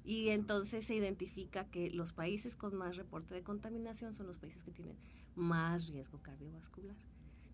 y 0.05 0.31
entonces 0.31 0.87
se 0.87 0.95
identifica 0.95 1.67
que 1.67 1.91
los 1.91 2.13
países 2.13 2.57
con 2.57 2.75
más 2.75 2.97
reporte 2.97 3.35
de 3.35 3.43
contaminación 3.43 4.15
son 4.15 4.27
los 4.27 4.39
países 4.39 4.63
que 4.63 4.71
tienen 4.71 4.97
más 5.39 5.89
riesgo 5.89 6.21
cardiovascular. 6.21 6.97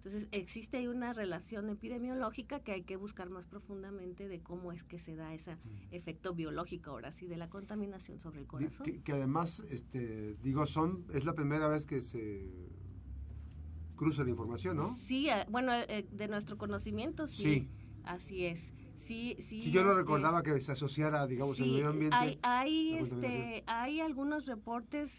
Entonces, 0.05 0.29
existe 0.33 0.76
ahí 0.76 0.87
una 0.87 1.14
relación 1.14 1.71
epidemiológica 1.71 2.61
que 2.61 2.73
hay 2.73 2.83
que 2.83 2.97
buscar 2.97 3.31
más 3.31 3.47
profundamente 3.47 4.29
de 4.29 4.43
cómo 4.43 4.71
es 4.71 4.83
que 4.83 4.99
se 4.99 5.17
da 5.17 5.33
ese 5.33 5.57
efecto 5.93 6.35
biológico 6.35 6.91
ahora 6.91 7.11
sí 7.11 7.26
de 7.26 7.38
la 7.38 7.49
contaminación 7.49 8.21
sobre 8.21 8.41
el 8.41 8.47
corazón. 8.47 8.85
Que, 9.03 9.12
además, 9.12 9.64
este, 9.71 10.35
digo, 10.43 10.67
son 10.67 11.07
es 11.14 11.25
la 11.25 11.33
primera 11.33 11.69
vez 11.69 11.87
que 11.87 12.03
se 12.03 12.69
cruza 13.97 14.25
la 14.25 14.31
información, 14.31 14.76
¿no? 14.76 14.99
Sí, 15.07 15.31
eh, 15.31 15.47
bueno, 15.49 15.73
eh, 15.73 16.07
de 16.11 16.29
nuestro 16.29 16.59
conocimiento 16.59 17.26
sí, 17.26 17.71
Así 18.05 18.45
es. 18.45 18.61
Sí, 19.07 19.37
sí. 19.38 19.62
Si 19.62 19.71
yo 19.71 19.83
no 19.85 19.91
este, 19.91 20.03
recordaba 20.03 20.43
que 20.43 20.61
se 20.61 20.73
asociara, 20.73 21.26
digamos, 21.26 21.61
el 21.61 21.73
medio 21.73 21.88
ambiente. 21.88 22.17
Hay, 22.17 22.38
hay, 22.43 22.95
este, 22.95 23.64
hay 23.67 24.00
algunos 24.00 24.47
reportes 24.47 25.11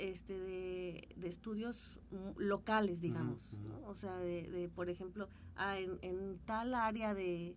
este, 0.00 0.38
de, 0.40 1.08
estudios 1.24 2.00
locales, 2.36 3.00
digamos, 3.00 3.38
o 3.86 3.94
sea, 3.94 4.16
de, 4.16 4.70
por 4.74 4.88
ejemplo, 4.88 5.28
ah, 5.56 5.78
en, 5.78 6.38
tal 6.46 6.74
área 6.74 7.14
de, 7.14 7.54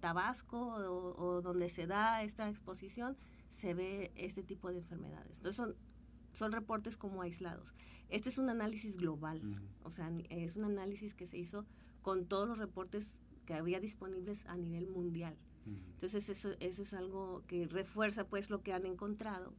Tabasco 0.00 0.58
o, 0.58 1.42
donde 1.42 1.68
se 1.68 1.86
da 1.86 2.22
esta 2.22 2.48
exposición, 2.48 3.16
se 3.50 3.74
ve 3.74 4.12
este 4.14 4.42
tipo 4.42 4.70
de 4.70 4.78
enfermedades. 4.78 5.30
Entonces 5.36 5.56
son, 5.56 5.76
son 6.32 6.52
reportes 6.52 6.96
como 6.96 7.20
aislados. 7.20 7.74
Este 8.08 8.30
es 8.30 8.38
un 8.38 8.48
análisis 8.48 8.96
global, 8.96 9.42
o 9.82 9.90
sea, 9.90 10.10
es 10.30 10.56
un 10.56 10.64
análisis 10.64 11.14
que 11.14 11.26
se 11.26 11.36
hizo 11.36 11.66
con 12.00 12.26
todos 12.26 12.48
los 12.48 12.56
reportes 12.56 13.14
que 13.44 13.52
había 13.52 13.80
disponibles 13.80 14.46
a 14.46 14.56
nivel 14.56 14.88
mundial. 14.88 15.36
Entonces 15.66 16.30
eso, 16.30 16.54
eso 16.60 16.80
es 16.80 16.94
algo 16.94 17.42
que 17.46 17.66
refuerza 17.66 18.24
pues 18.24 18.48
lo 18.48 18.62
que 18.62 18.72
han 18.72 18.86
encontrado 18.86 19.52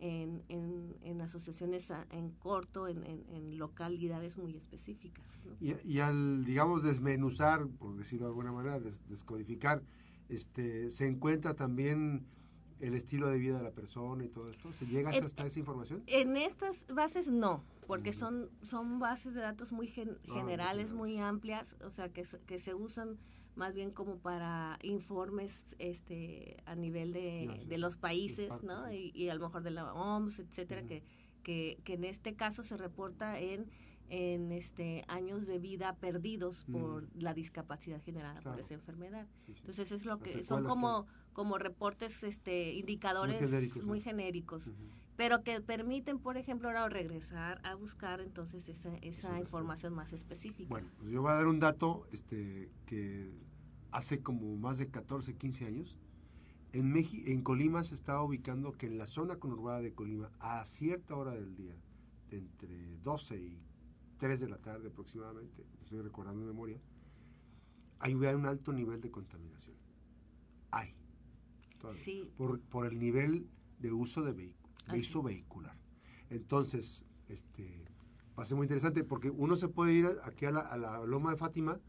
en, 0.00 0.42
en, 0.48 1.20
asociaciones 1.20 1.84
en 2.10 2.30
corto, 2.30 2.88
en, 2.88 3.04
en, 3.04 3.58
localidades 3.58 4.36
muy 4.36 4.56
específicas. 4.56 5.24
Y, 5.60 5.74
y, 5.84 6.00
al, 6.00 6.44
digamos, 6.44 6.82
desmenuzar, 6.82 7.66
por 7.66 7.96
decirlo 7.96 8.26
de 8.26 8.30
alguna 8.30 8.52
manera, 8.52 8.80
descodificar, 9.08 9.82
este, 10.28 10.90
se 10.90 11.06
encuentra 11.06 11.54
también 11.54 12.24
el 12.80 12.94
estilo 12.94 13.28
de 13.28 13.38
vida 13.38 13.58
de 13.58 13.64
la 13.64 13.72
persona 13.72 14.24
y 14.24 14.28
todo 14.28 14.50
esto? 14.50 14.72
¿Se 14.72 14.86
llega 14.86 15.10
hasta 15.10 15.46
esa 15.46 15.58
información? 15.58 16.02
En 16.06 16.36
estas 16.36 16.76
bases 16.92 17.28
no, 17.28 17.62
porque 17.86 18.12
son, 18.12 18.48
son 18.62 18.98
bases 18.98 19.34
de 19.34 19.40
datos 19.40 19.72
muy 19.72 19.92
ah, 19.98 20.34
generales, 20.34 20.92
muy 20.92 21.18
amplias, 21.18 21.74
o 21.84 21.90
sea, 21.90 22.08
que, 22.08 22.26
que 22.46 22.58
se 22.58 22.74
usan 22.74 23.18
más 23.60 23.74
bien 23.74 23.90
como 23.90 24.16
para 24.16 24.78
informes 24.82 25.52
este 25.78 26.56
a 26.64 26.74
nivel 26.74 27.12
de, 27.12 27.62
de 27.66 27.76
los 27.78 27.96
países, 27.96 28.50
¿no? 28.62 28.90
Y, 28.90 29.28
a 29.28 29.34
lo 29.34 29.42
mejor 29.42 29.62
de 29.62 29.70
la 29.70 29.92
OMS, 29.92 30.38
etcétera, 30.38 30.82
que, 30.82 31.02
que, 31.42 31.78
que, 31.84 31.92
en 31.92 32.04
este 32.04 32.34
caso 32.34 32.62
se 32.62 32.78
reporta 32.78 33.38
en 33.38 33.68
en 34.08 34.50
este 34.50 35.04
años 35.06 35.46
de 35.46 35.58
vida 35.58 35.94
perdidos 35.94 36.64
por 36.64 37.08
la 37.14 37.32
discapacidad 37.32 38.02
generada 38.02 38.40
por 38.40 38.58
esa 38.58 38.74
enfermedad. 38.74 39.26
Entonces 39.46 39.92
es 39.92 40.04
lo 40.04 40.18
que 40.18 40.42
son 40.42 40.64
como 40.64 41.06
como 41.32 41.58
reportes 41.58 42.24
este 42.24 42.72
indicadores 42.72 43.84
muy 43.84 44.00
genéricos, 44.00 44.64
pero 45.16 45.42
que 45.42 45.60
permiten, 45.60 46.18
por 46.18 46.36
ejemplo, 46.36 46.68
ahora 46.68 46.88
regresar 46.88 47.60
a 47.62 47.74
buscar 47.74 48.20
entonces 48.20 48.68
esa, 48.68 48.96
esa 48.96 49.38
información 49.38 49.94
más 49.94 50.12
específica. 50.12 50.70
Bueno, 50.70 50.88
pues 50.98 51.10
yo 51.10 51.22
voy 51.22 51.30
a 51.30 51.34
dar 51.34 51.46
un 51.46 51.60
dato 51.60 52.06
este 52.10 52.68
que 52.86 53.30
hace 53.92 54.22
como 54.22 54.56
más 54.56 54.78
de 54.78 54.90
14, 54.90 55.36
15 55.36 55.66
años, 55.66 55.98
en, 56.72 56.94
en 56.96 57.42
Colima 57.42 57.82
se 57.82 57.94
estaba 57.94 58.22
ubicando 58.22 58.72
que 58.72 58.86
en 58.86 58.98
la 58.98 59.06
zona 59.06 59.36
conurbada 59.36 59.80
de 59.80 59.92
Colima, 59.92 60.30
a 60.38 60.64
cierta 60.64 61.16
hora 61.16 61.32
del 61.32 61.56
día, 61.56 61.74
entre 62.30 62.96
12 62.98 63.36
y 63.36 63.58
3 64.18 64.40
de 64.40 64.48
la 64.48 64.58
tarde 64.58 64.88
aproximadamente, 64.88 65.66
estoy 65.82 66.00
recordando 66.00 66.42
de 66.42 66.46
memoria, 66.46 66.80
hay 67.98 68.14
un 68.14 68.46
alto 68.46 68.72
nivel 68.72 69.00
de 69.00 69.10
contaminación. 69.10 69.76
Hay. 70.70 70.94
Sí. 72.04 72.30
Por, 72.36 72.60
por, 72.60 72.86
el 72.86 72.98
nivel 72.98 73.48
de 73.78 73.92
uso 73.92 74.22
de, 74.22 74.54
uso 74.94 75.22
vehicular. 75.22 75.76
Entonces, 76.28 77.04
este, 77.28 77.84
va 78.38 78.42
a 78.42 78.46
ser 78.46 78.56
muy 78.56 78.66
interesante 78.66 79.02
porque 79.02 79.30
uno 79.30 79.56
se 79.56 79.68
puede 79.68 79.94
ir 79.94 80.06
aquí 80.24 80.44
a 80.46 80.50
la, 80.50 80.60
a 80.60 80.76
la 80.76 81.04
Loma 81.04 81.30
de 81.30 81.36
Fátima 81.36 81.80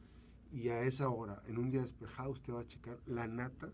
y 0.52 0.70
a 0.70 0.82
esa 0.82 1.10
hora, 1.10 1.42
en 1.48 1.58
un 1.58 1.72
día 1.72 1.82
despejado, 1.82 2.32
usted 2.32 2.54
va 2.54 2.62
a 2.62 2.68
checar 2.68 2.98
la 3.06 3.28
nata. 3.28 3.70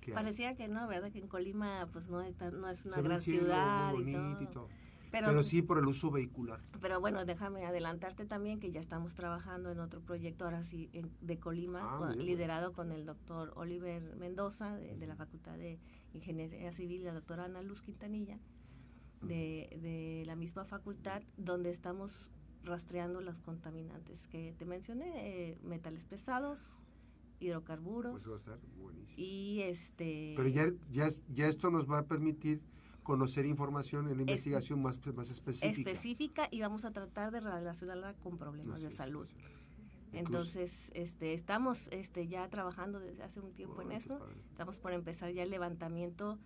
Que 0.00 0.12
Parecía 0.12 0.54
que 0.54 0.68
no, 0.68 0.86
¿verdad? 0.86 1.10
Que 1.10 1.18
en 1.18 1.26
Colima 1.26 1.88
pues 1.92 2.08
no, 2.08 2.20
es, 2.20 2.38
no 2.40 2.70
es 2.70 2.86
una 2.86 3.00
gran 3.00 3.20
ciudad 3.20 3.92
y 3.98 4.46
todo. 4.46 4.68
Pero, 5.10 5.42
sí 5.42 5.62
por 5.62 5.78
el 5.78 5.86
uso 5.86 6.10
vehicular. 6.10 6.60
Pero 6.80 7.00
bueno, 7.00 7.24
déjame 7.24 7.64
adelantarte 7.64 8.26
también 8.26 8.60
que 8.60 8.70
ya 8.70 8.80
estamos 8.80 9.14
trabajando 9.14 9.70
en 9.70 9.80
otro 9.80 10.00
proyecto 10.00 10.44
ahora 10.44 10.62
sí 10.62 10.90
de 11.20 11.38
Colima, 11.38 11.80
ah, 11.82 12.12
liderado 12.14 12.72
con 12.72 12.92
el 12.92 13.06
doctor 13.06 13.52
Oliver 13.56 14.14
Mendoza 14.16 14.76
de, 14.76 15.06
la 15.06 15.16
Facultad 15.16 15.56
de 15.56 15.78
Ingeniería 16.12 16.72
Civil 16.72 17.00
y 17.00 17.04
la 17.04 17.14
doctora 17.14 17.44
Ana 17.44 17.62
Luz 17.62 17.82
Quintanilla 17.82 18.38
de, 19.22 19.78
de 19.80 20.24
la 20.26 20.36
misma 20.36 20.64
facultad, 20.64 21.22
donde 21.36 21.70
estamos 21.70 22.28
rastreando 22.66 23.20
los 23.20 23.40
contaminantes 23.40 24.26
que 24.28 24.54
te 24.58 24.64
mencioné, 24.64 25.50
eh, 25.50 25.58
metales 25.62 26.04
pesados, 26.04 26.60
hidrocarburos. 27.40 28.12
Pues 28.12 28.28
va 28.28 28.34
a 28.34 28.36
estar 28.36 28.58
buenísimo. 28.78 29.16
Y 29.16 29.62
este... 29.62 30.34
Pero 30.36 30.48
ya, 30.48 30.72
ya, 30.90 31.08
ya 31.28 31.48
esto 31.48 31.70
nos 31.70 31.90
va 31.90 31.98
a 31.98 32.06
permitir 32.06 32.60
conocer 33.02 33.46
información 33.46 34.08
en 34.10 34.16
la 34.16 34.22
investigación 34.22 34.82
más, 34.82 34.98
más 35.14 35.30
específica. 35.30 35.90
Específica 35.90 36.48
y 36.50 36.60
vamos 36.60 36.84
a 36.84 36.90
tratar 36.90 37.30
de 37.30 37.40
relacionarla 37.40 38.14
con 38.14 38.36
problemas 38.36 38.82
de 38.82 38.90
salud. 38.90 39.28
Entonces, 40.12 40.72
este, 40.92 41.34
estamos 41.34 41.86
este, 41.90 42.26
ya 42.26 42.48
trabajando 42.48 42.98
desde 42.98 43.22
hace 43.22 43.40
un 43.40 43.52
tiempo 43.52 43.82
en 43.82 43.92
esto. 43.92 44.18
Estamos 44.50 44.78
por 44.78 44.92
empezar 44.92 45.30
ya 45.32 45.42
el 45.42 45.50
levantamiento 45.50 46.38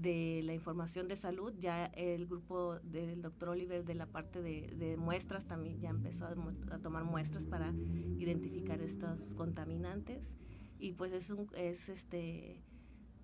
de 0.00 0.42
la 0.44 0.54
información 0.54 1.08
de 1.08 1.16
salud. 1.16 1.52
Ya 1.58 1.86
el 1.86 2.26
grupo 2.26 2.78
del 2.82 3.22
doctor 3.22 3.50
Oliver 3.50 3.84
de 3.84 3.94
la 3.94 4.06
parte 4.06 4.42
de, 4.42 4.96
muestras 4.96 5.46
también 5.46 5.80
ya 5.80 5.90
empezó 5.90 6.26
a, 6.26 6.78
tomar 6.78 7.04
muestras 7.04 7.46
para 7.46 7.72
identificar 8.16 8.80
estos 8.80 9.34
contaminantes. 9.34 10.22
Y 10.78 10.92
pues 10.92 11.12
es, 11.12 11.30
un, 11.30 11.48
es 11.56 11.88
este 11.88 12.62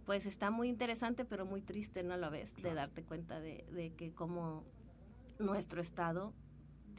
pues 0.05 0.27
está 0.27 0.51
muy 0.51 0.69
interesante 0.69 1.25
pero 1.25 1.47
muy 1.47 1.63
triste 1.63 2.03
no 2.03 2.13
a 2.13 2.19
la 2.19 2.29
vez 2.29 2.55
de 2.57 2.75
darte 2.75 3.05
cuenta 3.05 3.41
de, 3.41 3.65
de 3.73 3.95
que 3.95 4.13
como 4.13 4.65
nuestro 5.39 5.81
estado 5.81 6.35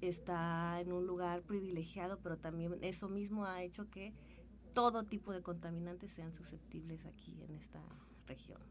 está 0.01 0.79
en 0.81 0.91
un 0.91 1.05
lugar 1.05 1.43
privilegiado 1.43 2.19
pero 2.23 2.37
también 2.37 2.77
eso 2.81 3.09
mismo 3.09 3.45
ha 3.45 3.61
hecho 3.61 3.89
que 3.91 4.13
todo 4.73 5.03
tipo 5.03 5.33
de 5.33 5.41
contaminantes 5.41 6.11
sean 6.11 6.33
susceptibles 6.33 7.05
aquí 7.05 7.43
en 7.43 7.55
esta 7.55 7.81
región. 8.27 8.61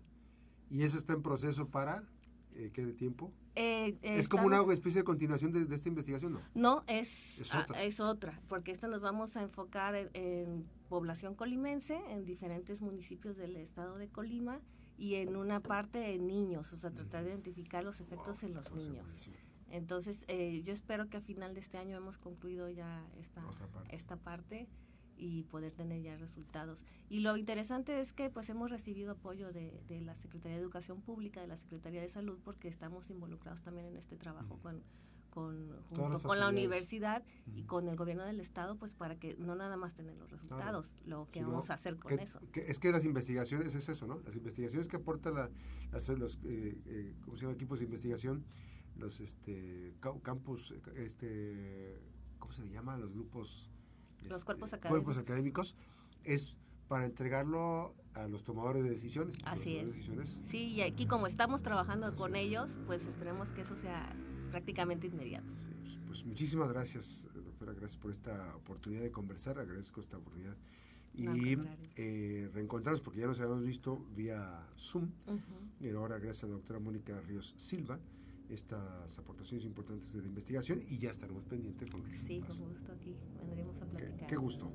¿Y 0.71 0.83
eso 0.83 0.99
está 0.99 1.13
en 1.13 1.23
proceso 1.23 1.69
para 1.69 2.05
eh, 2.55 2.71
qué 2.73 2.85
de 2.85 2.93
tiempo? 2.93 3.33
Eh, 3.57 3.97
¿Es 4.03 4.29
como 4.29 4.47
una 4.47 4.61
especie 4.73 5.01
de 5.01 5.05
continuación 5.05 5.53
de, 5.53 5.75
esta 5.75 5.89
investigación? 5.89 6.33
No, 6.33 6.41
no 6.55 6.85
es, 6.89 7.39
es, 7.39 8.01
otra. 8.01 8.41
porque 8.49 8.73
esta 8.73 8.89
nos 8.89 9.01
vamos 9.01 9.37
a 9.37 9.43
enfocar 9.43 9.95
en, 9.95 10.67
población 10.89 11.35
colimense, 11.35 11.97
en 12.09 12.25
diferentes 12.25 12.83
municipios 12.83 13.37
del 13.37 13.57
estado 13.57 13.97
de 13.97 14.09
Colima 14.09 14.61
y 14.97 15.17
en 15.17 15.37
una 15.37 15.61
parte 15.61 15.99
de 15.99 16.19
niños, 16.19 16.73
o 16.73 16.77
sea, 16.77 16.91
tratar 16.91 17.25
de 17.25 17.31
identificar 17.31 17.83
los 17.85 18.01
efectos 18.01 18.43
en 18.43 18.55
los 18.55 18.73
niños. 18.73 19.29
Entonces, 19.71 20.23
eh, 20.29 20.63
yo 20.65 20.73
espero 20.73 21.09
que 21.09 21.17
a 21.17 21.21
final 21.21 21.55
de 21.55 21.61
este 21.61 21.79
año 21.79 21.97
hemos 21.97 22.19
concluido 22.19 22.69
ya 22.71 23.05
esta, 23.19 23.41
parte. 23.43 23.97
esta 23.97 24.17
parte 24.17 24.69
y 25.17 25.45
poder 25.45 25.73
tener 25.73 26.03
ya 26.03 26.17
resultados. 26.17 26.79
Y 27.09 27.21
lo 27.21 27.37
interesante 27.37 28.01
es 28.01 28.13
que 28.13 28.31
pues 28.31 28.49
hemos 28.49 28.71
recibido 28.71 29.13
apoyo 29.13 29.53
de, 29.53 29.81
de 29.89 30.01
la 30.01 30.15
Secretaría 30.15 30.57
de 30.57 30.63
Educación 30.63 31.01
Pública, 31.01 31.41
de 31.41 31.49
la 31.49 31.57
Secretaría 31.57 32.01
de 32.01 32.09
Salud, 32.09 32.39
porque 32.45 32.69
estamos 32.69 33.11
involucrados 33.11 33.63
también 33.63 33.87
en 33.87 33.97
este 33.97 34.17
trabajo 34.17 34.59
con, 34.63 34.83
con, 35.35 35.69
junto 35.89 36.21
con 36.21 36.39
la 36.39 36.49
universidad 36.49 37.25
y 37.55 37.65
con 37.65 37.89
el 37.89 37.97
gobierno 37.97 38.25
del 38.25 38.41
estado, 38.41 38.77
pues 38.77 38.95
para 38.95 39.19
que 39.19 39.37
no 39.37 39.57
nada 39.57 39.77
más 39.77 39.95
tener 39.95 40.17
los 40.17 40.31
resultados, 40.31 40.93
lo 41.05 41.29
que 41.31 41.43
vamos 41.43 41.71
a 41.71 41.75
hacer 41.75 41.97
con 41.97 42.19
eso. 42.19 42.41
es 42.55 42.79
que 42.79 42.93
las 42.93 43.05
investigaciones 43.05 43.75
es 43.75 43.89
eso, 43.89 44.07
¿no? 44.07 44.21
Las 44.21 44.37
investigaciones 44.37 44.89
que 44.89 44.97
aporta 44.97 45.33
la, 45.33 45.51
los 46.17 46.39
eh, 46.45 46.79
eh, 46.87 47.15
¿cómo 47.25 47.37
se 47.37 47.43
llama? 47.43 47.55
equipos 47.55 47.81
de 47.81 47.85
investigación, 47.87 48.45
los 48.97 49.21
este 49.21 49.95
campus, 50.23 50.73
este, 50.95 52.01
¿cómo 52.39 52.53
se 52.53 52.69
llama? 52.69 52.97
Los 52.97 53.13
grupos 53.13 53.71
los 54.25 54.39
este, 54.39 54.47
cuerpos 54.47 54.73
académicos. 54.73 55.05
Cuerpos 55.05 55.23
académicos 55.23 55.75
es 56.25 56.57
para 56.89 57.07
entregarlo 57.07 57.95
a 58.15 58.29
los 58.29 58.45
tomadores 58.45 58.85
de 58.85 58.91
decisiones. 58.91 59.37
Así 59.45 59.77
es. 59.79 60.41
Sí, 60.47 60.69
y 60.69 60.83
aquí 60.83 61.07
como 61.07 61.27
estamos 61.27 61.63
trabajando 61.63 62.15
con 62.15 62.37
ellos, 62.37 62.71
pues 62.87 63.07
esperemos 63.07 63.49
que 63.51 63.63
eso 63.63 63.77
sea 63.77 64.15
prácticamente 64.51 65.07
inmediato. 65.07 65.47
Pues, 65.83 65.99
pues, 66.07 66.25
muchísimas 66.25 66.69
gracias, 66.69 67.27
doctora, 67.35 67.73
gracias 67.73 67.97
por 67.97 68.13
esta 68.13 68.55
oportunidad 68.57 69.03
de 69.03 69.11
conversar, 69.11 69.59
agradezco 69.59 70.01
esta 70.01 70.17
oportunidad. 70.17 70.57
Y 71.17 71.57
eh, 71.95 72.51
reencontrarnos, 72.53 73.01
porque 73.01 73.21
ya 73.21 73.29
nos 73.29 73.39
habíamos 73.39 73.65
visto 73.65 74.05
vía 74.17 74.67
Zoom, 74.77 75.11
y 75.81 75.91
ahora 75.91 76.19
gracias 76.19 76.45
a 76.45 76.47
la 76.49 76.55
doctora 76.55 76.81
Mónica 76.81 77.21
Ríos 77.21 77.55
Silva, 77.57 78.01
estas 78.49 79.19
aportaciones 79.19 79.65
importantes 79.65 80.13
de 80.13 80.23
la 80.23 80.29
investigación 80.29 80.83
y 80.89 80.99
ya 80.99 81.11
estaremos 81.11 81.45
pendientes 81.45 81.91
con 81.91 82.03
los 82.03 82.11
Sí, 82.21 82.41
con 82.41 82.59
gusto 82.59 82.93
aquí 82.93 83.17
vendremos 83.39 83.81
a 83.81 83.87
platicar. 83.87 84.27
Qué, 84.27 84.37
gusto. 84.37 84.71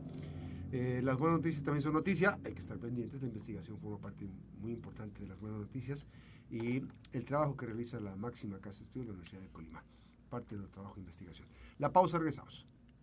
Eh, 0.71 1.01
las 1.03 1.17
buenas 1.17 1.39
noticias 1.39 1.63
también 1.63 1.81
son 1.81 1.93
noticia, 1.93 2.39
hay 2.43 2.53
que 2.53 2.59
estar 2.59 2.77
pendientes, 2.77 3.21
la 3.21 3.27
investigación 3.27 3.79
forma 3.79 3.99
parte 3.99 4.27
muy 4.59 4.73
importante 4.73 5.21
de 5.21 5.27
las 5.27 5.39
buenas 5.39 5.59
noticias 5.59 6.05
y 6.49 6.83
el 7.11 7.25
trabajo 7.25 7.55
que 7.55 7.65
realiza 7.65 7.99
la 7.99 8.15
máxima 8.15 8.59
casa 8.59 8.79
de 8.79 8.85
estudios 8.85 9.07
de 9.07 9.13
la 9.13 9.17
Universidad 9.19 9.41
de 9.41 9.49
Colima, 9.49 9.83
parte 10.29 10.57
del 10.57 10.69
trabajo 10.69 10.95
de 10.95 11.01
investigación. 11.01 11.47
La 11.77 11.91
pausa, 11.91 12.17
regresamos. 12.17 12.67